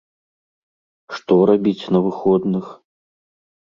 Што 1.17 1.39
рабіць 1.53 1.89
на 1.99 2.05
выходных? 2.09 2.77